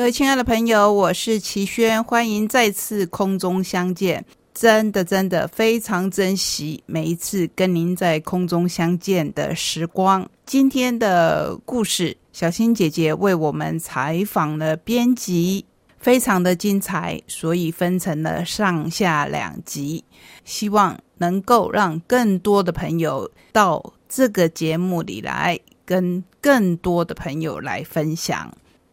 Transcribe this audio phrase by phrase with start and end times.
[0.00, 4.24] 各位亲爱的朋友，我是齐轩，欢迎再次空中相见。
[4.54, 10.26] 真的，真的非常珍惜每一次跟您在空中相见的时光。
[10.46, 15.66] 今天的故事，小新姐姐为我们采访了编辑，
[15.98, 20.02] 非常的精彩，所以分成了上下两集，
[20.46, 28.50] 希望能够让更多的朋友到这个节目里来，跟更多的朋友来分享。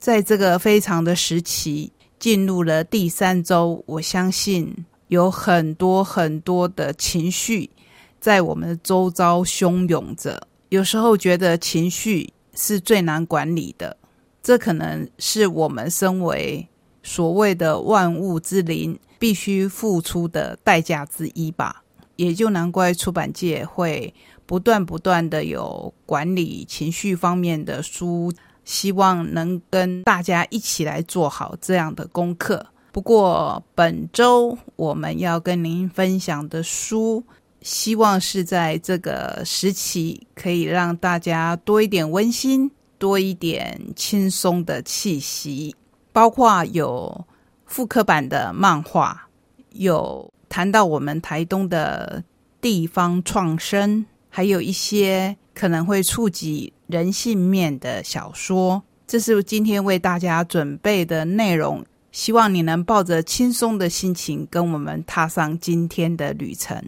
[0.08, 4.86] 在这个非常的时期，进入了第三周，我相信。
[5.10, 7.70] 有很多很多的情绪
[8.18, 13.98] 在我们周遭汹涌着，有时候觉得情绪是最难管理的，
[14.42, 16.66] 这可能是我们身为
[17.04, 21.84] 所谓的万物之灵必须付出的代价之一吧。
[22.16, 24.14] 也就难怪出版界会
[24.46, 28.32] 不断不断的有管理情绪方面的书，
[28.68, 32.64] 希望能跟大家一起来做好这样的功课。
[32.92, 37.24] 不过本周我们要跟您分享的书，
[37.62, 45.74] 希望是在这个时期可以让大家多一点温馨，多一点轻松的气息。
[46.12, 47.26] 包括有
[47.66, 49.30] 复刻版的漫画，
[49.72, 52.22] 有谈到我们台东的
[52.60, 58.82] 地方创生，还有一些可能会触及人性面的小说。
[59.06, 61.86] 这是今天为大家准备的内容。
[62.12, 66.82] 希望你能抱着轻松的心情，跟我们踏上今天的旅程。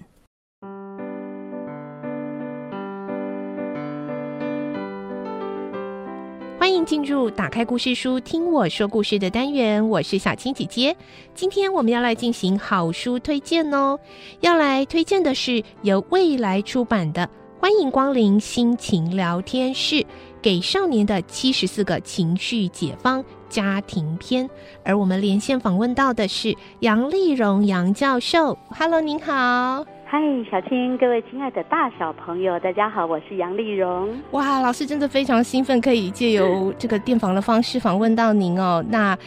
[6.57, 9.87] 欢迎进入打开故事书，听我说故事的单元。
[9.87, 10.95] 我是小青姐姐。
[11.33, 13.99] 今天我们要来进行好书推荐哦。
[14.41, 17.23] 要来推荐的是由未来出版的
[17.61, 19.95] 《欢迎光临心情聊天室》，
[20.41, 23.21] 给少年的七十四个情绪解方。
[23.49, 24.49] 家庭篇，
[24.85, 28.57] 而我们连线访问到的是杨丽荣杨教授。
[28.69, 29.83] Hello，您好。
[30.05, 34.09] 嗨，小青，各位亲爱的大小朋友，大家好，我是杨丽荣。
[34.31, 38.83] 哇，老师真的非常兴奋，可以借由这个电访的方式访问到您哦。
[38.87, 39.17] 那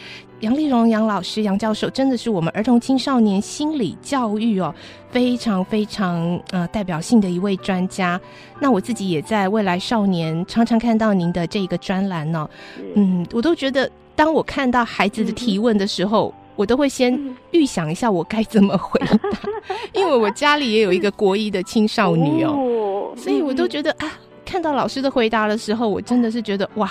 [0.43, 4.75] 杨丽荣杨老师杨教授真的是我们儿童青少年心理教育哦
[5.09, 8.21] 非常非常呃代表性的一位专家。
[8.61, 12.49] 那我自己也在未来少年常常看到您的这个专栏哦，
[12.95, 13.91] 嗯，我都觉得。
[14.15, 17.19] 当我看到孩子的提问的时候，我都会先
[17.53, 19.19] 预想一下我该怎么回答，
[19.95, 24.13] 因为我家里也有一个国一的青少年哦，所以我都觉得啊，
[24.45, 26.91] 看到老师的回答的时候，我真的是觉得哇，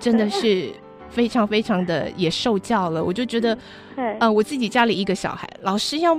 [0.00, 0.68] 真的是
[1.12, 3.04] 非常非常的也受教了。
[3.04, 3.56] 我就觉得，
[4.18, 6.18] 呃，我自己家里一个小孩，老师要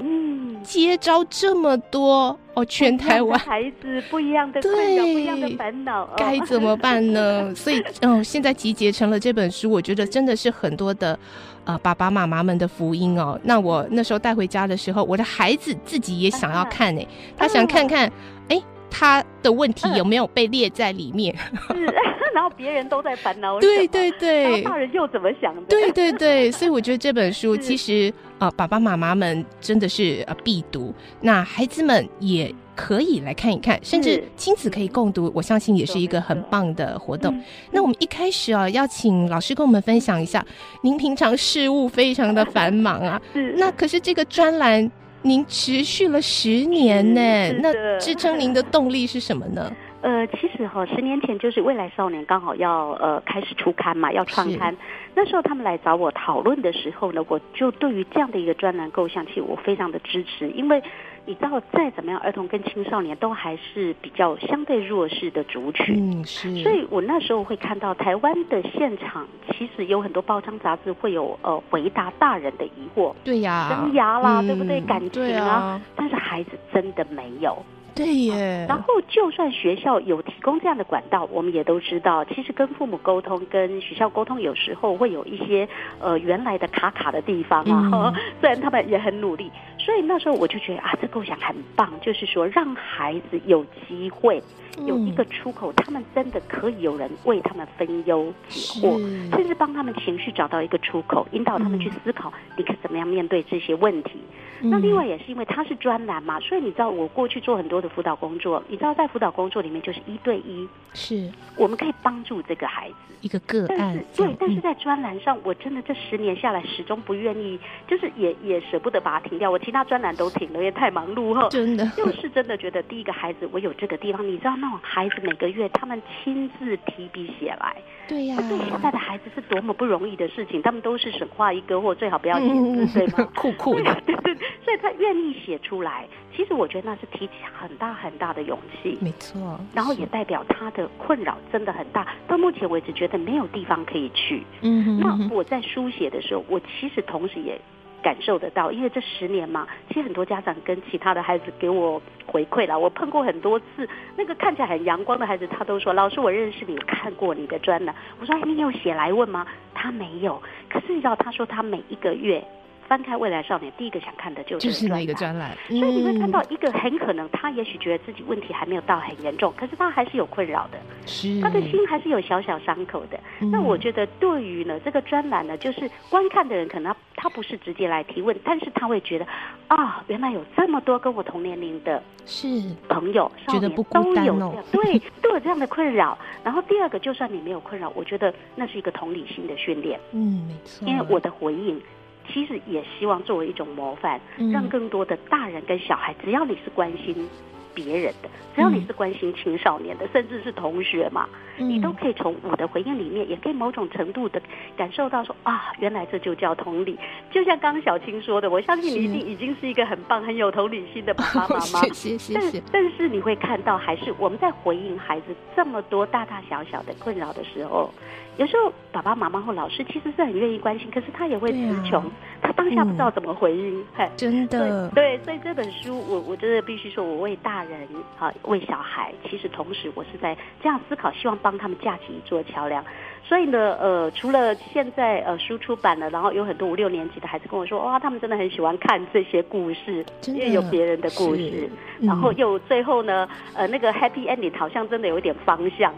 [0.63, 7.53] 接招这么多哦，全台湾 孩子不一样的困扰，不一样的烦恼，该怎么办呢？
[7.55, 11.17] 所以，嗯，现在集结成了这本书，我觉得真的是很多的
[11.65, 13.39] 呃爸爸妈妈们的福音哦。
[13.43, 17.05] 那我那时候带回家的时候，我的孩子自己也想要看呢，
[17.35, 18.11] 他想看看，
[18.49, 21.35] 哎，他的问题有没有被列在里面？
[22.33, 25.61] 是，然后别人都在烦恼，对对对，大人又怎么想的？
[25.69, 28.13] 对对对， 所以我觉得这本书其实。
[28.39, 37.33] 啊，爸爸妈妈们真的是呃必读，那孩子们也可以来看一看，甚至亲子可以共读，我相信也是一个很棒的活动。
[37.71, 40.45] 那我们一开始啊，要请老师跟我们分享一下，
[40.81, 43.21] 您平常事务非常的繁忙啊，
[43.55, 49.71] 那可是这个专栏您持续了十年呢，那支撑您的动力是什么呢？
[50.03, 54.75] 呃，其实哈，十年前就是未来少年刚好要呃开始出刊嘛，要创刊。
[55.15, 60.83] 那时候他们来找我讨论的时候呢，我就对于这样的一个专栏构想，其实我非常的支持，因为
[61.25, 66.19] 你知道再怎么样，儿童跟青少年都还是比较相对弱势的族群。
[66.19, 66.53] 嗯，是。
[66.57, 73.13] 所以我那时候会看到台湾的现场，其实有很多报章杂志会有呃回答大人的疑惑。
[73.23, 73.69] 对呀。
[73.69, 74.81] 生涯啦，对不对？
[74.81, 77.57] 感情啊，但是孩子真的没有。
[77.95, 85.67] 对耶，然后就算学校有提供这样的管道，我们也都知道，其实跟父母沟通、跟学校沟通，有时候会有一些
[85.99, 88.13] 呃原来的卡卡的地方啊。
[88.41, 89.51] 虽然他们也很努力，
[89.83, 94.41] 所以那时候我就觉得啊，这构想很棒，就是说让孩子有机会
[94.88, 98.97] 有一个出口，他们真的可以有人为他们分忧解惑，
[99.35, 104.21] 甚至帮他们情绪找到一个出口，引导他们去思考，你可怎么样面对这些问题。
[104.62, 111.30] 那另外也是因为他是专栏嘛，所以你知道我过去做很多的辅导工作，你知道在辅导工作里面就是一对一，是。
[111.57, 112.95] 我们可以帮助这个孩子。
[113.19, 117.57] 一个个案，对，但是在专栏上，我真的这十年下来始终不愿意，
[117.88, 119.50] 就是也也舍不得把它停掉。
[119.50, 121.49] 我其他专栏都停了，也太忙碌哈。
[121.49, 127.75] 真的，就是真的觉得第一个孩子我有这个地方，你知道那种孩子每个月他们亲自提笔写来，
[128.07, 132.47] 对呀，对现在的孩子是多么不容易的事情，他们都是省画一个或最好不要写
[132.85, 133.27] 字，对吗？
[133.35, 136.05] 酷酷的， 对对，所以他愿意写出来，
[136.35, 144.43] 其实我觉得那是提起很大很大的勇气，没错，然后也代表他的困扰真的很大，到目前为止觉得没有地方可以去。
[144.61, 147.59] 嗯，那我在书写的时候，我其实同时也
[148.03, 160.39] 感受得到，因为这十年嘛，其实很多家长跟其他的孩子给我回馈了，我碰过很多次，那个看起来很阳光的孩子，他都说：“老师，我认识你，看过你的专栏。”我说：“，你有写来问吗？”他没有，
[160.69, 162.44] 可是你知道，他说他每一个月。
[162.88, 173.19] 翻开《未来少年》，第一个想看的就是那个专栏，所以你会看到一个很可能他也许觉得自己问题还没有到很严重，可是他还是有困扰的，是他的心还是有小小伤口的。
[173.51, 179.25] 那我觉得对于呢这个专栏呢，就是观看的人可能他不是直接来提问，但是他会觉得
[179.68, 182.47] 啊，原来有这么多跟我同年龄的是
[182.89, 186.18] 朋友少年都有这样对 都有这样的困扰。
[186.44, 190.00] 然后第二个，就算你没有困扰，我觉得那是一个同理心的训练。
[190.12, 191.81] 嗯，没错，因为我的回应。
[192.31, 194.19] 其实也希望作为一种模范，
[194.51, 197.27] 让更多的大人跟小孩，只要你是关心
[197.73, 201.27] 别人的，只要你是关心青少年的，甚至是同学嘛，
[201.57, 204.41] 你都可以从我的回应里面，也可以某种程度的
[204.77, 206.97] 感受到说啊，原来这就叫同理。
[207.31, 211.81] 就像刚刚小青说的，我相信你一定已经是一个很棒、很有同理心的爸爸妈妈。
[211.93, 212.63] 谢谢谢谢。
[212.71, 217.89] 但但是你会看到，还是我们在回应孩子这么多大大小小的困扰的时候。
[218.35, 222.03] 有时候爸爸妈妈或老师其实是很愿意关心，可是他也会词穷，
[222.44, 223.84] 他当下不知道怎么回应。
[224.16, 227.88] 真的，对，所以这本书我我真的必须说，我为大人
[228.19, 232.84] 啊，为小孩，其实同时我是在这样思考，希望帮他们架起一座桥梁。
[233.25, 241.69] 所以呢，呃，除了现在呃书出版了，然后有很多五六年级的孩子跟我说，哇，他们真的很喜欢看这些故事，因为有别人的故事，
[242.01, 245.93] 然后又最后呢，呃，那个 happy ending 好像真的有一点方向，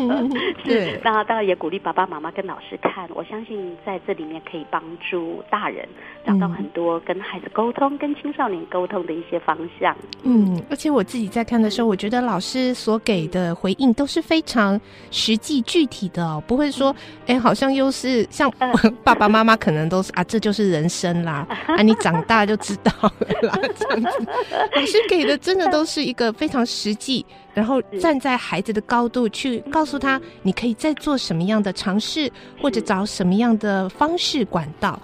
[0.64, 5.86] 是，那当然也鼓励爸爸妈妈跟老师看，我相信在这里面可以帮助大人
[6.26, 9.94] 找到很多跟孩子沟通、跟青少年沟通的一些方向。
[10.22, 14.80] 嗯，而且我自己在看的时候，我觉得老师所给的回应都是非常
[15.10, 16.42] 实际具体的。
[16.46, 16.94] 不会说，
[17.26, 18.50] 哎，好像又是像
[19.02, 24.26] 爸爸妈妈可能都是啊，这就是人生啦，啊，你长大就知道了啦， 这样子。
[24.74, 32.30] 老师给的真的都是一个非常实际，然后站在孩子的高度去告诉他，你可以再做什么样的尝试，
[32.60, 35.00] 或者找什么样的方式管道。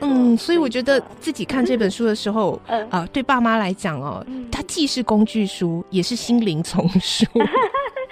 [0.00, 2.60] 嗯，所以我觉得自己看这本书的时候，
[2.90, 7.24] 啊，对爸妈来讲哦，它既是工具书，也是心灵丛书。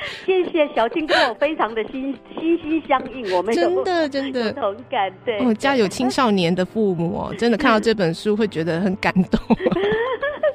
[0.27, 5.13] 谢谢小青跟我非常的心心心相印，我们真的真的同感。
[5.25, 9.41] 对，哦，家有青少年的父母哦，真的看到这本书会觉得很感动。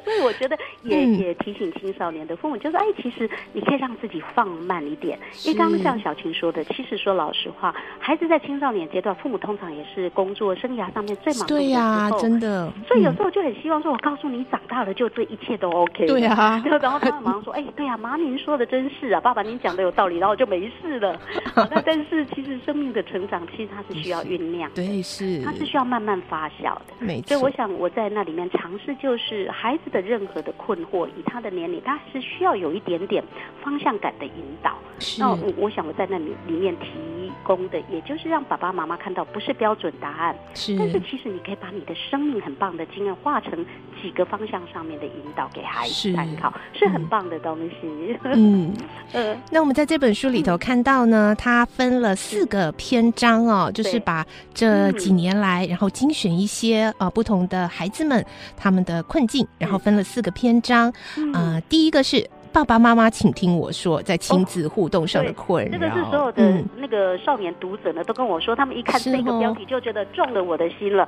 [0.03, 5.17] 所以我觉得也也提醒青少年的父母，就是哎，其实你可以让自己放慢一点。
[5.45, 12.71] 因为刚刚像小琴说的，其实说老实话，孩子在青少年阶段，父母通常也是工作生涯上面最忙碌的时候，对呀真的。
[12.87, 16.05] 所以有时候就很希望说，我告诉你，长大了就这一切都 OK。
[16.05, 16.61] 对啊。
[16.81, 21.17] 然后他们马上说，哎，对啊，妈您说的真是啊，爸爸您讲的有道理，然后就没事了。
[21.55, 26.93] 那但是其实生命的成长，其实它是需要酝酿，对，是，它是需要慢慢发酵的。
[26.99, 27.27] 没错。
[27.29, 29.92] 所以我想我在那里面尝试，就是孩子。
[29.93, 33.23] 的任何的困惑，以他的年龄，他是需要有一点点
[33.61, 34.75] 方向感的引导。
[35.19, 43.65] 那我我想我在那里里面提供的，也就是让爸爸妈妈看到，不是标准答案，是，但是其实你可以把你的生命很棒的经验，化成
[44.01, 46.87] 几个方向上面的引导给孩子参考，是。
[46.93, 48.17] 很棒的东西。
[48.23, 48.73] 嗯。
[49.13, 58.23] 呃，那我们在这本书里头看到呢，它分了四个篇章哦，就是把这几年来，然后精选一些呃不同的孩子们
[58.55, 59.79] 他们的困境，然后。
[59.83, 60.89] 分了四个篇章，
[61.33, 62.25] 啊，第一个是。
[62.53, 65.71] 爸爸妈妈，请听我说，在亲子互动上的困扰。
[65.71, 71.03] 这个是所有的那个少年读者呢，都跟我说，他们一看这个标题就觉得中了我的心了。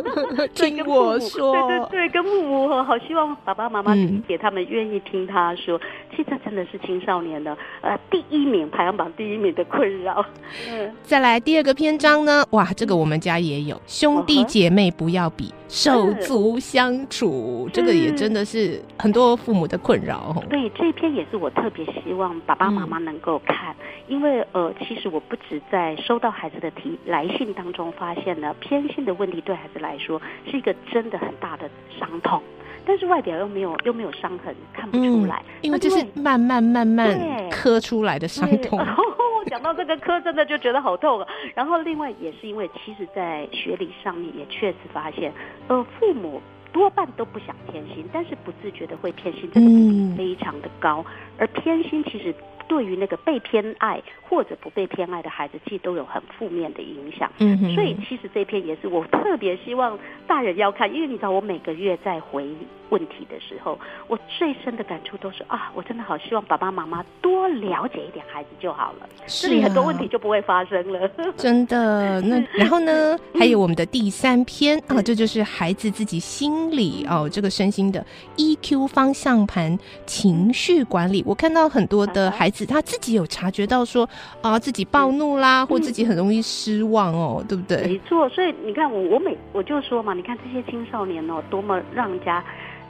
[0.56, 5.78] 听我说，对对对，跟父母和好希望爸爸妈妈理解，他们愿意听他说。
[6.16, 10.24] 其实真的是青少年的呃第一名排行榜第一名的困扰。
[10.70, 20.34] 嗯， 再来第二个篇章呢，哇，这个我们家也有，兄弟姐妹不要比，手足相处，这个也真的是很多父母的困扰。
[20.48, 20.70] 对。
[20.86, 23.74] 这篇也是我特别希望爸爸妈妈能够看，
[24.06, 32.40] 因为呃，其实我不止在收到孩子的提来信当中发现了偏心的问题，对孩子来说是一个真的很大的伤痛，
[32.86, 37.18] 但是外表又没有又没有伤痕，看不出来，因为这是慢慢慢慢
[37.50, 38.78] 磕出来的伤痛。
[39.50, 41.26] 讲到这个磕，真的就觉得好痛啊。
[41.56, 45.32] 然后另外也是因为，其实，在学理上面也确实发现，
[45.66, 46.40] 呃，父母。
[46.76, 51.02] 多半都不想偏心，但是不自觉的会偏心，这个比例非常的高。
[51.38, 52.34] 而偏心其实
[52.68, 57.30] 对于那个被偏爱或者不被偏爱的孩子，其实都有很负面的影响。
[57.38, 62.48] 嗯所以其实这篇也是我特别希望大人要看，因为你知道我每个月在回
[62.90, 71.08] 问题的时候，我最深的感触都是啊，我真的好希望爸爸妈妈多了解一点孩子就好了，这里很多问题就不会发生了。
[71.36, 78.04] 真的，那然后呢，还有我们的第三篇啊，这就是孩子自己心理哦，这个身心的
[78.36, 81.22] EQ 方向盘情绪管理。
[81.26, 84.08] 我看到很多的孩子他自己有察觉到说
[84.40, 87.86] 啊，自己暴怒啦，或自己很容易失望哦，对不对？
[87.88, 92.42] 没错，所以你看我我每我就说嘛，你看这些青少年哦，多么让人家。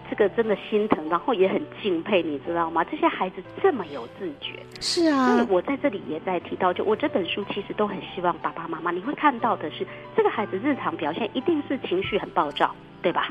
[0.08, 2.85] 这个真的心疼，然后也很敬佩，你知道吗？
[2.85, 5.35] 这些孩子这么有自觉，是啊。
[5.35, 9.85] 所以我在这里也在提到，就我这本书其实都很希望爸爸妈妈，你会看到的是，
[10.16, 12.73] 这个孩子日常表现一定是情绪很暴躁。
[13.06, 13.28] 对吧？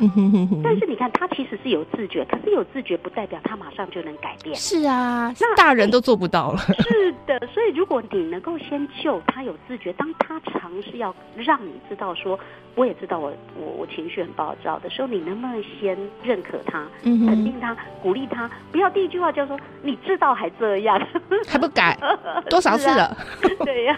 [0.64, 4.56] 但是你看，他其实是有自觉，可是有自觉不代表他马上就能改变。
[4.56, 6.58] 是啊，那大人都做不到了。
[6.60, 12.40] 是的，所以如果你能够先救他有自觉，当他尝试要让你知道说，
[12.76, 18.50] 我也知道我我我情绪很暴躁的时候，你能不能先认可他，肯定他，鼓励他？
[18.72, 20.98] 不要第一句话就说你知道还这样，
[21.50, 22.00] 还不改，
[22.50, 23.14] 多少次了？
[23.64, 23.98] 对呀。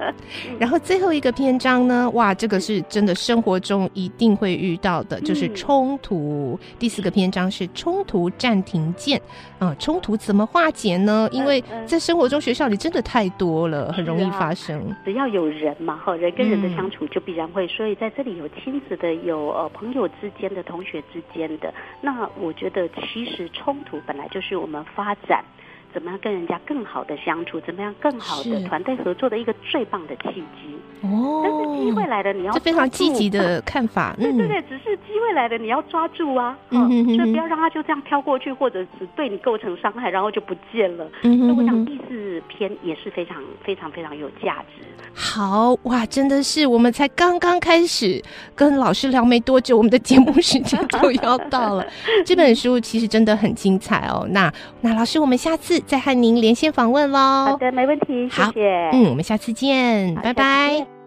[0.58, 2.10] 然后最后一个篇章呢？
[2.10, 5.00] 哇，这个是真的生活中一定会遇到。
[5.04, 9.20] 的就是冲突，第四个篇章是冲突暂停键。
[9.58, 11.28] 啊，冲突怎么化解呢？
[11.32, 14.94] 因为在生活中、学校里真的太多了，很容易发生。
[15.04, 17.66] 只要有人嘛，哈，人跟人的相处就必然会。
[17.68, 21.72] 所以在这里有亲子的，有呃朋友之间的、同学之间的。
[22.00, 25.44] 那我觉得，其实冲突本来就是我们发展。
[25.92, 27.60] 怎么样跟人家更好的相处？
[27.60, 31.42] 怎么样更好的团队合作的一个最棒的契机哦！
[31.44, 34.14] 但是机会来了，你要这非常积极的看法。
[34.20, 36.56] 对对对，只是机会来了，你要抓住啊！
[36.70, 41.06] 嗯所以不要让它就这样飘过去，或者只对你构成伤害，然后就不见了。
[41.22, 44.84] 嗯所以我想第四篇也是非常非常非常有价值。
[45.12, 48.22] 好哇，真的是我们才刚刚开始
[48.54, 51.86] 跟老师聊没多久，我们的节目时间就要到了。
[52.24, 54.26] 这本书其实真的很精彩哦。
[54.30, 55.86] 那那老师，我们下次。
[55.88, 57.18] 再和您连线访问喽。
[57.18, 58.90] 好的，没问题，谢谢。
[58.92, 60.99] 嗯，我们下次见，拜拜。